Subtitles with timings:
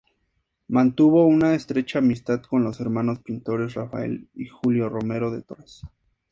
[0.69, 5.83] Mantuvo una estrecha amistad con los hermanos pintores Rafael y Julio Romero de Torres.